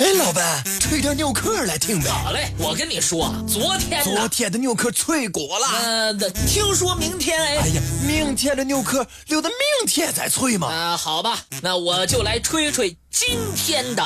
[0.00, 2.08] 哎，老板，吹点牛壳来听呗。
[2.08, 5.78] 好嘞，我跟你说，昨天昨天的牛壳脆骨了。
[5.78, 6.14] 呃，
[6.46, 7.56] 听说明天哎。
[7.58, 10.68] 哎呀，明天的牛壳留到明天再吹嘛。
[10.68, 14.02] 啊，好吧，那我就来吹吹今天的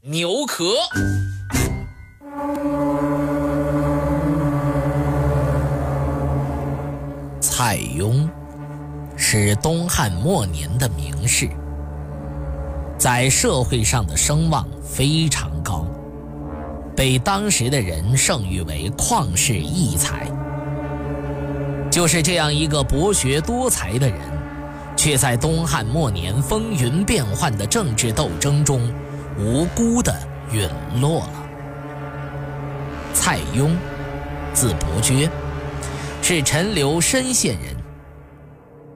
[0.00, 0.64] 牛壳。
[7.42, 8.26] 蔡邕
[9.14, 11.50] 是东汉末年的名士，
[12.98, 15.86] 在社会上的声望非常高，
[16.94, 20.30] 被当时的人盛誉为旷世异才。
[21.90, 24.18] 就是这样一个博学多才的人，
[24.96, 28.92] 却在东汉末年风云变幻的政治斗争中，
[29.38, 30.14] 无辜的
[30.52, 30.68] 陨
[31.00, 31.32] 落了。
[33.12, 33.70] 蔡邕，
[34.52, 35.28] 字伯爵。
[36.26, 37.76] 是陈留莘县人。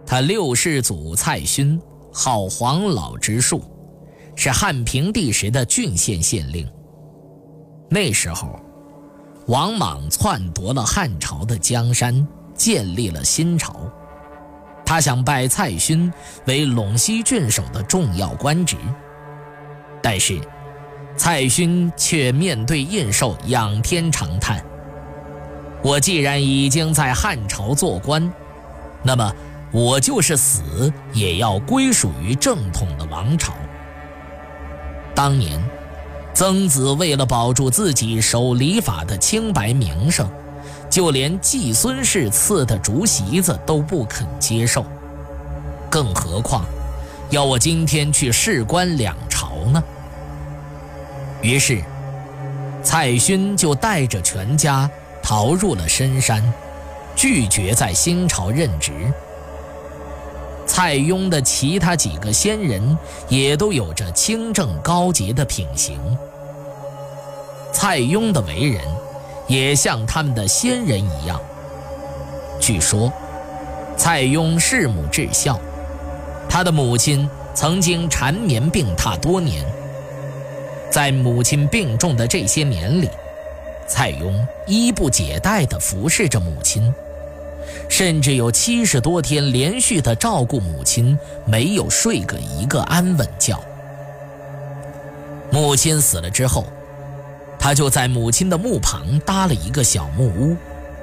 [0.07, 1.79] 他六世祖蔡勋，
[2.11, 3.63] 号黄老之术，
[4.39, 6.65] 是汉平帝时的郡县县令。
[7.91, 8.57] 那时候，
[9.49, 13.91] 王莽篡夺了汉朝的江山，建立了新朝。
[14.87, 16.11] 他想拜蔡勋
[16.47, 18.77] 为陇西郡守的重要官职，
[20.01, 20.39] 但是
[21.17, 24.65] 蔡勋却面对印绶，仰天长叹。
[25.83, 28.33] 我既然已经在汉朝做官，
[29.03, 29.35] 那么
[29.73, 33.53] 我就是死也要归属于正统的王朝。
[35.19, 35.61] 当年，
[36.33, 40.31] 曾子为了保住自己守礼法的清白名声，
[40.89, 44.87] 就连季孙氏赐的竹席子都不肯接受，
[45.91, 46.65] 更何况
[47.31, 49.83] 要我今天去事关两朝呢？
[51.43, 51.83] 于是，
[52.81, 54.89] 蔡勋就带着全家。
[55.21, 56.41] 逃入了深山，
[57.17, 59.13] 拒绝在新朝任职。
[60.79, 62.97] 蔡邕的其他几个先人
[63.29, 65.99] 也都有着清正高洁的品行。
[67.73, 68.81] 蔡邕的为人
[69.49, 71.41] 也像他们的先人一样。
[72.61, 73.13] 据说，
[73.97, 75.59] 蔡邕弑母至孝，
[76.49, 79.67] 他的母亲曾经缠绵病榻多年，
[80.93, 83.11] 在母亲病重的这些年里。
[83.89, 86.95] 蔡邕衣不解带地服侍着母亲，
[87.89, 93.59] 甚至有七十多天连续的照顾母亲，没有睡个一个安稳觉。
[95.51, 96.65] 母亲死了之后，
[97.59, 100.57] 他就在母亲的墓旁搭了一个小木屋，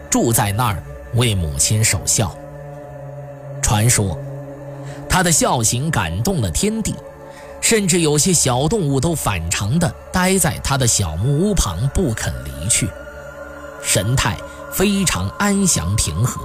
[0.09, 0.83] 住在那儿
[1.15, 2.35] 为母亲守孝。
[3.61, 4.17] 传说，
[5.09, 6.95] 他的孝行感动了天地。
[7.61, 12.87] 甚至有些小动物都反常地待在他的小木屋旁不肯离去，
[13.81, 14.37] 神态
[14.71, 16.41] 非常安详平和。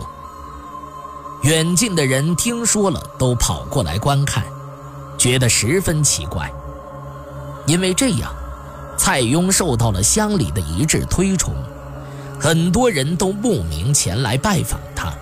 [1.42, 4.44] 远近的人听说了，都跑过来观看，
[5.16, 6.52] 觉得十分奇怪。
[7.66, 8.30] 因为这样，
[8.98, 11.54] 蔡邕受到了乡里的一致推崇，
[12.38, 15.12] 很多人都慕名前来拜访他。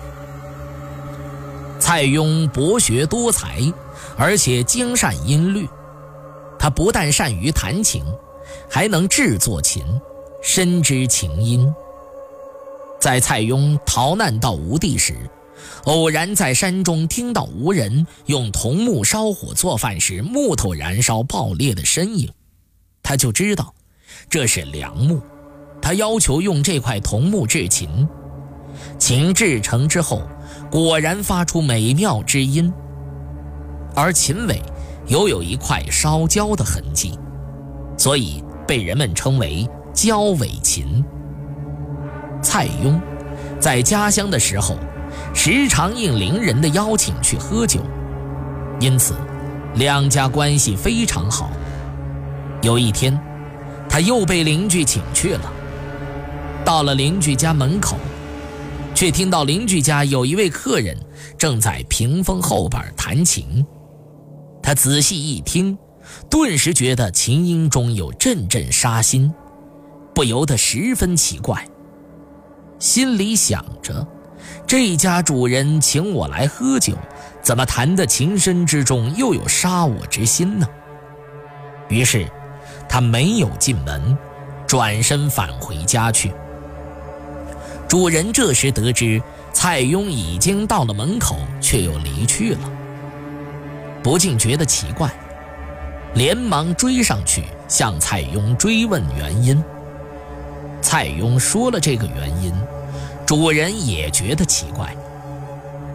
[1.79, 3.61] 蔡邕博学多才，
[4.17, 5.69] 而且精善音律。
[6.59, 8.03] 他不但善于弹琴，
[8.69, 9.83] 还能制作琴，
[10.41, 11.73] 深知琴音。
[12.99, 15.15] 在蔡邕逃难到吴地时，
[15.85, 22.29] 偶然在山中听到无人用铜木烧火做饭时木头燃烧爆裂的声音，
[23.01, 23.73] 他就知道
[24.29, 25.21] 这是良木。
[25.81, 28.07] 他要求用这块铜木制琴，
[28.97, 30.21] 琴制成之后，
[30.69, 32.71] 果然发出美妙之音，
[33.95, 34.61] 而琴尾。
[35.07, 37.17] 又有一块烧焦的痕迹，
[37.97, 41.03] 所以被人们称为焦尾琴。
[42.43, 43.01] 蔡邕
[43.59, 44.77] 在家乡的时候，
[45.33, 47.81] 时常应邻人的邀请去喝酒，
[48.79, 49.15] 因此
[49.75, 51.51] 两家关系非常好。
[52.61, 53.17] 有一天，
[53.87, 55.51] 他又被邻居请去了，
[56.65, 57.95] 到了邻居家门口，
[58.93, 60.97] 却听到邻居家有一位客人
[61.37, 63.65] 正在屏风后边弹琴。
[64.61, 65.77] 他仔细一听，
[66.29, 69.33] 顿时觉得琴音中有阵阵杀心，
[70.13, 71.65] 不由得十分奇怪，
[72.77, 74.05] 心里想着：
[74.69, 76.93] 这家主人请我来喝酒，
[77.41, 80.67] 怎么谈的琴声之中又有杀我之心呢？
[81.87, 82.29] 于是，
[82.87, 84.15] 他没有进门，
[84.67, 86.31] 转身返回家去。
[87.87, 89.19] 主人这时得知
[89.51, 92.71] 蔡邕已经到了门口，却又离去了。
[94.03, 95.09] 不禁觉得奇怪，
[96.13, 99.63] 连忙追上去向蔡邕追问原因。
[100.79, 102.53] 蔡邕说了这个原因，
[103.29, 104.91] 主人也觉得奇怪。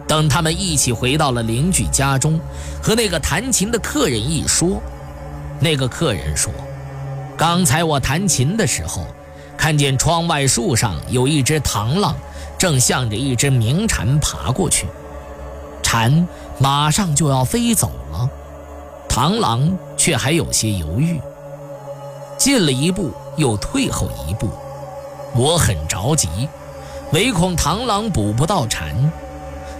[0.07, 2.39] 等他们一起回到了邻居家中，
[2.81, 4.81] 和那个弹琴的客人一说，
[5.59, 6.49] 那个客人说
[7.35, 9.05] ：“刚才我弹琴的时候，
[9.57, 12.15] 看见窗外树上有一只螳螂，
[12.57, 14.87] 正向着一只鸣蝉爬过去。
[15.83, 16.25] 蝉
[16.57, 18.29] 马上就要飞走了，
[19.09, 21.19] 螳螂却还有些犹豫，
[22.37, 24.47] 进了一步又退后一步。
[25.35, 26.29] 我很着急，
[27.15, 28.93] 唯恐螳螂捕不到蝉。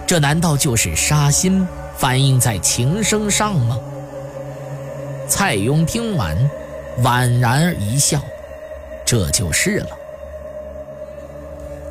[0.06, 3.78] 这难道就是杀心反映在情声上吗？
[5.28, 6.34] 蔡邕听完，
[7.02, 8.22] 莞然一笑
[9.04, 9.88] ：“这就是了。”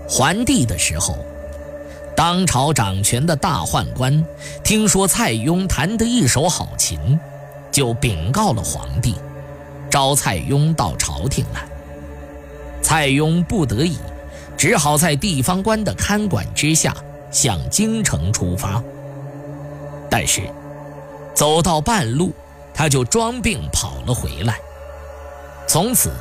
[0.10, 1.16] 桓帝的时候，
[2.16, 4.26] 当朝掌权的大宦官
[4.64, 7.20] 听说蔡邕弹得一手好琴，
[7.72, 9.14] 就禀告了皇帝，
[9.92, 11.62] 召蔡邕到朝廷来。
[12.82, 14.00] 蔡邕不得已，
[14.58, 16.96] 只好在地方官的看管之下。
[17.32, 18.82] 向京城出发，
[20.10, 20.42] 但是
[21.34, 22.32] 走到半路，
[22.74, 24.58] 他就装病跑了回来。
[25.68, 26.14] 从此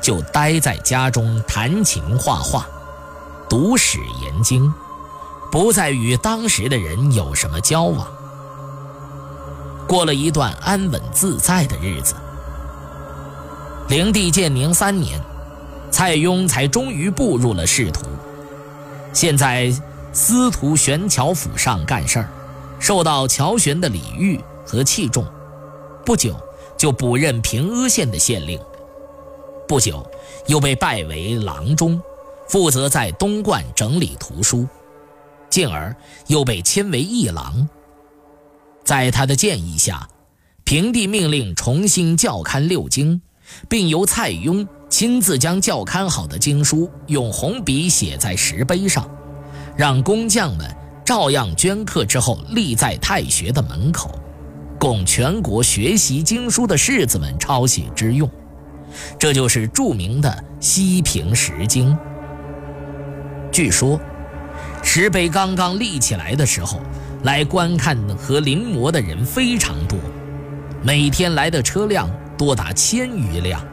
[0.00, 2.68] 就待在家中弹琴画画，
[3.48, 4.72] 读史研经，
[5.50, 8.06] 不再与当时的人有什么交往，
[9.88, 12.14] 过了一段安稳自在的日子。
[13.88, 15.20] 灵帝建宁三年，
[15.90, 18.06] 蔡邕才终于步入了仕途。
[19.12, 19.72] 现在。
[20.12, 22.28] 司徒玄桥府上干事儿，
[22.80, 25.24] 受到乔玄的礼遇和器重，
[26.04, 26.34] 不久
[26.76, 28.58] 就补任平阿县的县令，
[29.68, 30.04] 不久
[30.48, 32.02] 又被拜为郎中，
[32.48, 34.66] 负责在东莞整理图书，
[35.48, 35.94] 进而
[36.26, 37.68] 又被迁为议郎。
[38.82, 40.08] 在他的建议下，
[40.64, 43.22] 平帝命令重新校勘六经，
[43.68, 49.08] 并由蔡邕亲自将校勘好的经书用红笔写在石碑上。
[49.76, 50.68] 让工匠们
[51.06, 54.18] 照样镌刻之后立在太学的门口，
[54.78, 58.28] 供全国学习经书的士子们抄写之用。
[59.18, 61.96] 这就是著名的西平石经。
[63.50, 63.98] 据说，
[64.82, 66.80] 石碑刚刚立起来的时候，
[67.22, 69.98] 来观看和临摹的人非常多，
[70.82, 73.64] 每天来的车辆多达千余辆，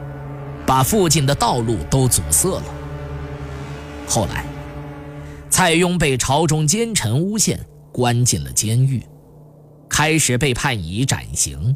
[0.68, 2.64] 把附近的道路都阻塞了。
[4.06, 4.44] 后来。
[5.50, 7.58] 蔡邕被朝中奸臣诬陷，
[7.90, 9.02] 关进了监狱，
[9.88, 11.74] 开始被判以斩刑。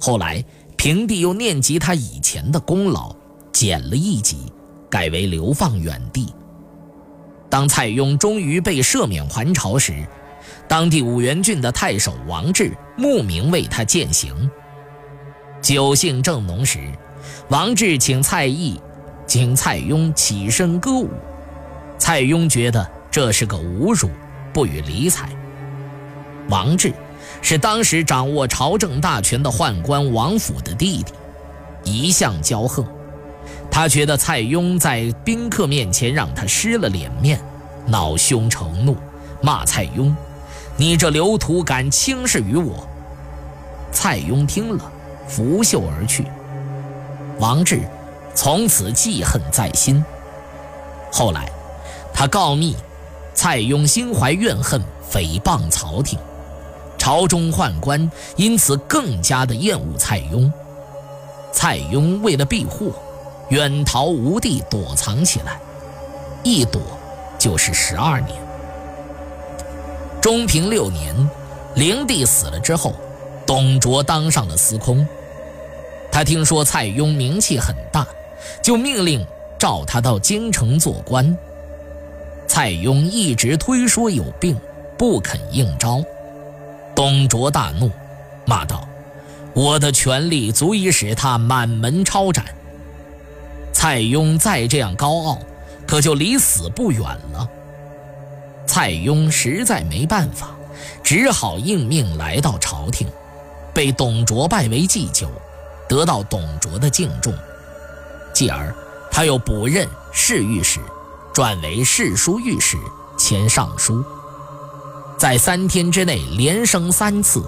[0.00, 0.42] 后来
[0.76, 3.14] 平帝又念及他以前的功劳，
[3.52, 4.50] 减了一级，
[4.90, 6.34] 改为流放远地。
[7.50, 10.04] 当蔡邕终于被赦免还朝时，
[10.66, 14.50] 当地五原郡的太守王志慕名为他饯行。
[15.60, 16.80] 酒兴正浓时，
[17.48, 18.80] 王志请蔡毅，
[19.26, 21.10] 请蔡邕起身歌舞。
[21.98, 24.10] 蔡邕觉得这是个侮辱，
[24.52, 25.28] 不予理睬。
[26.48, 26.92] 王志
[27.42, 31.12] 是当时掌握朝政大权的宦官王府的弟弟，
[31.84, 32.86] 一向骄横。
[33.70, 37.40] 他觉得蔡邕在宾客面前让他失了脸面，
[37.86, 38.96] 恼羞成怒，
[39.42, 40.14] 骂蔡邕
[40.76, 42.88] ：“你这流徒敢轻视于我！”
[43.92, 44.92] 蔡邕听了，
[45.28, 46.24] 拂袖而去。
[47.38, 47.80] 王志
[48.34, 50.04] 从此记恨在心。
[51.12, 51.50] 后来。
[52.18, 52.74] 他告密，
[53.34, 54.80] 蔡邕心怀怨恨，
[55.12, 56.18] 诽谤朝廷，
[56.96, 60.50] 朝中宦官因此更加的厌恶蔡邕。
[61.52, 62.86] 蔡邕为了避祸，
[63.50, 65.60] 远逃吴地躲藏起来，
[66.42, 66.80] 一躲
[67.38, 68.34] 就是十二年。
[70.18, 71.14] 中平六年，
[71.74, 72.94] 灵帝死了之后，
[73.44, 75.06] 董卓当上了司空。
[76.16, 78.06] 他听说蔡邕名气很大，
[78.62, 79.22] 就命令
[79.58, 81.36] 召他到京城做官。
[82.48, 84.58] 蔡邕一直推说有病，
[84.96, 86.02] 不肯应招。
[86.94, 87.90] 董卓大怒，
[88.46, 88.88] 骂道
[89.52, 92.46] ：“我的权力足以使他满门抄斩。
[93.74, 95.38] 蔡邕再这样高傲，
[95.86, 97.02] 可就离死不远
[97.34, 97.46] 了。”
[98.66, 100.56] 蔡邕实在没办法，
[101.02, 103.06] 只好应命来到朝廷，
[103.74, 105.30] 被董卓拜为祭酒，
[105.88, 107.32] 得到董卓的敬重。
[108.32, 108.74] 继而，
[109.10, 110.80] 他又补任侍御史。
[111.32, 112.78] 转为侍书御史，
[113.18, 114.02] 迁尚书，
[115.18, 117.44] 在三天之内连升三次，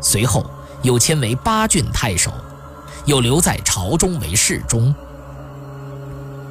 [0.00, 0.50] 随后
[0.80, 2.32] 又迁为八郡太守，
[3.04, 4.94] 又留在朝中为侍中。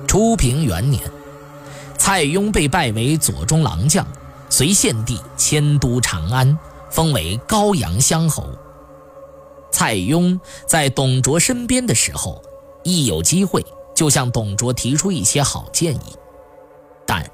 [0.08, 1.02] 初平元年，
[1.98, 4.06] 蔡邕被拜为左中郎将，
[4.48, 6.56] 随献帝迁都长安，
[6.92, 8.48] 封为高阳乡侯。
[9.72, 12.42] 蔡邕在董卓身边的时候，
[12.84, 16.16] 一有机会就向董卓提出一些好建议。
[17.06, 17.30] 但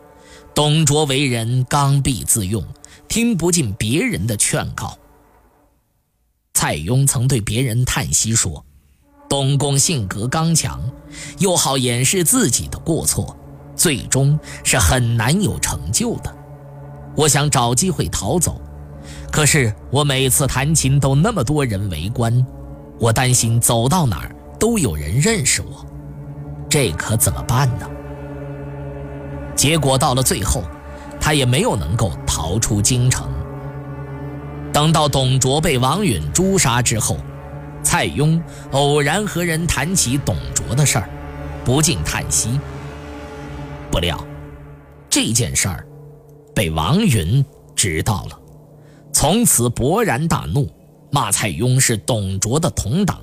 [0.53, 2.63] 董卓为人刚愎自用，
[3.07, 4.97] 听不进别人的劝告。
[6.53, 8.65] 蔡邕曾对别人叹息说
[9.29, 10.81] ：“董公性格刚强，
[11.39, 13.35] 又好掩饰自己的过错，
[13.75, 16.33] 最终是很难有成就的。
[17.17, 18.61] 我想找机会逃走，
[19.35, 22.33] 可是我每次弹琴都那么多人围观，
[22.97, 25.85] 我担心走到哪儿都有人认识我，
[26.69, 27.85] 这可怎么办呢？
[29.53, 30.63] 结果到了最后，
[31.19, 33.27] 他也没有能够逃出京城。
[34.71, 37.17] 等到董卓被王允诛杀之后，
[37.83, 41.09] 蔡邕偶然和人谈起董卓的事儿，
[41.65, 42.57] 不禁叹息。
[43.91, 44.17] 不料，
[45.09, 45.85] 这件事儿
[46.53, 48.39] 被王允知道了，
[49.15, 50.69] 从此勃然大怒，
[51.09, 53.21] 骂蔡邕是董卓的同党，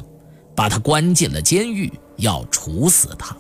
[0.56, 3.36] 把他关进了监狱，要处死他。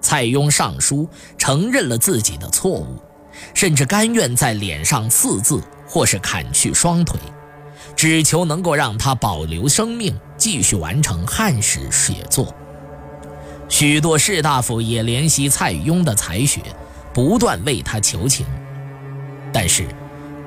[0.00, 2.86] 蔡邕上书承认了自己的错误，
[3.52, 5.60] 甚至甘愿在脸上刺字。
[5.86, 7.16] 或是砍去双腿，
[7.94, 12.52] 只求能够让他保留生命，继续完成汉史写作。
[13.68, 16.62] 许多士大夫也怜惜蔡邕的才学，
[17.12, 18.44] 不断为他求情，
[19.52, 19.86] 但是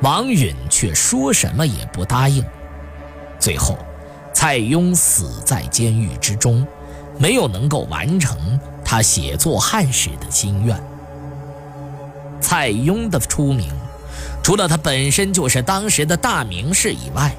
[0.01, 2.45] 王允却说什么也不答应。
[3.39, 3.75] 最后，
[4.31, 6.63] 蔡邕死在监狱之中，
[7.17, 10.79] 没有能够完成他写作汉史的心愿。
[12.39, 13.71] 蔡邕的出名。
[14.43, 17.35] 除了他本身就是当时的大名士以外，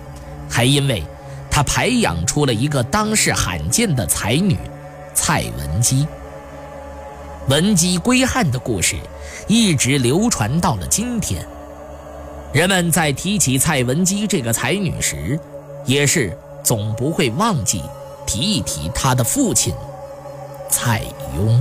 [0.51, 1.05] 还因为
[1.49, 4.59] 他培养出了一个当世罕见的才女
[5.15, 6.09] 蔡文姬。
[7.49, 8.97] 文姬归汉的故事
[9.47, 11.47] 一直流传到了今天。
[12.53, 15.39] 人们在提起蔡文姬这个才女时，
[15.85, 17.83] 也是总不会忘记
[18.27, 19.75] 提一提她的父亲
[20.71, 21.03] 蔡
[21.37, 21.61] 邕。